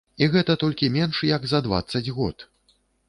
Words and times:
І 0.25 0.27
гэта 0.35 0.53
толькі 0.63 0.89
менш 0.95 1.19
як 1.35 1.45
за 1.51 1.59
дваццаць 1.67 2.05
год! 2.17 2.47